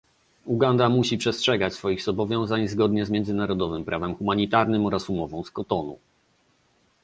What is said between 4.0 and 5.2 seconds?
humanitarnym oraz